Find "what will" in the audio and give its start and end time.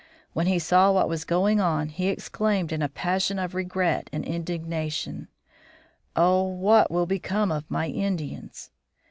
6.41-7.05